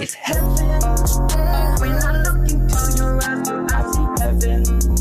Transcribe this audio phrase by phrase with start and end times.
[0.00, 0.44] it's heaven.
[1.80, 4.95] When I look into your eyes, I see heaven.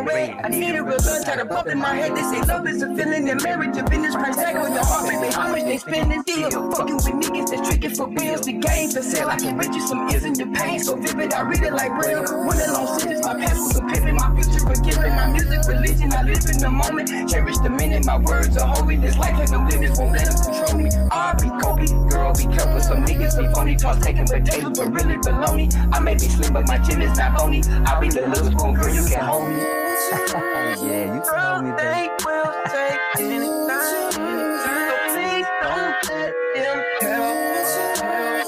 [0.00, 0.40] On red.
[0.44, 2.16] I need a real love, try to pump in my head.
[2.16, 4.14] They say love is a feeling, and marriage a business.
[4.14, 5.32] Price tag on your heart, baby.
[5.32, 6.22] How much they spending?
[6.22, 6.50] Deal.
[6.50, 8.42] Fucking with niggas that's tricking for bills.
[8.42, 9.28] The game for sale.
[9.28, 10.80] I can rent you some ears in your pain.
[10.80, 12.22] So vivid, I read it like braille.
[12.22, 14.14] One long sentence, my past was a pivot.
[14.14, 15.10] My future forgiven.
[15.10, 16.12] My music, religion.
[16.12, 17.30] I live in the moment.
[17.30, 18.04] Cherish the minute.
[18.04, 18.96] My words are holy.
[18.96, 20.90] This life like limits won't let them control me.
[21.10, 21.86] I be Kobe.
[22.08, 22.80] Girl, be careful.
[22.80, 23.76] Some niggas be phony.
[23.76, 25.68] Talk taking potatoes, but really baloney.
[25.92, 27.62] I may be slim, but my chin is not bony.
[27.86, 28.94] I be the little spoon, girl.
[28.94, 29.79] You can hold me.
[30.10, 33.68] yeah, you told me they will take anything.
[33.68, 34.10] So
[35.12, 36.78] please don't let them.
[37.00, 37.74] Cause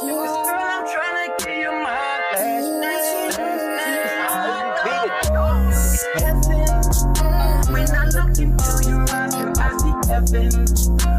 [0.03, 2.83] girl, I'm trying to give you my heaven.
[7.73, 11.12] When I look into your eyes, I see heaven.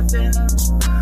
[0.00, 0.97] Nothing.